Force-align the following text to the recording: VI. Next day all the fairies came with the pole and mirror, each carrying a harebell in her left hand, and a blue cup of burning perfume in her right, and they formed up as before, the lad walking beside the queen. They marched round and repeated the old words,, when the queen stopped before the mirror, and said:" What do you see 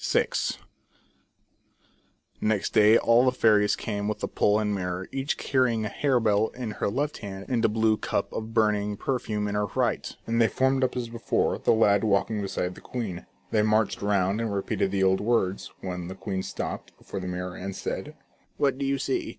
VI. 0.00 0.26
Next 2.40 2.72
day 2.72 2.98
all 2.98 3.24
the 3.24 3.30
fairies 3.30 3.76
came 3.76 4.08
with 4.08 4.18
the 4.18 4.26
pole 4.26 4.58
and 4.58 4.74
mirror, 4.74 5.06
each 5.12 5.38
carrying 5.38 5.84
a 5.84 5.88
harebell 5.88 6.48
in 6.48 6.72
her 6.72 6.88
left 6.88 7.18
hand, 7.18 7.46
and 7.48 7.64
a 7.64 7.68
blue 7.68 7.96
cup 7.96 8.32
of 8.32 8.52
burning 8.52 8.96
perfume 8.96 9.46
in 9.46 9.54
her 9.54 9.66
right, 9.66 10.16
and 10.26 10.42
they 10.42 10.48
formed 10.48 10.82
up 10.82 10.96
as 10.96 11.08
before, 11.08 11.58
the 11.60 11.70
lad 11.72 12.02
walking 12.02 12.42
beside 12.42 12.74
the 12.74 12.80
queen. 12.80 13.24
They 13.52 13.62
marched 13.62 14.02
round 14.02 14.40
and 14.40 14.52
repeated 14.52 14.90
the 14.90 15.04
old 15.04 15.20
words,, 15.20 15.70
when 15.80 16.08
the 16.08 16.16
queen 16.16 16.42
stopped 16.42 16.98
before 16.98 17.20
the 17.20 17.28
mirror, 17.28 17.54
and 17.54 17.76
said:" 17.76 18.16
What 18.56 18.78
do 18.78 18.84
you 18.84 18.98
see 18.98 19.38